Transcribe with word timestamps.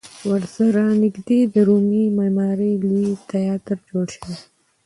ورسره 0.31 0.83
نږدې 1.03 1.39
د 1.53 1.55
رومي 1.67 2.05
معمارۍ 2.17 2.73
لوی 2.89 3.09
تیاتر 3.31 3.77
جوړ 3.89 4.05
شوی 4.15 4.33
دی. 4.39 4.45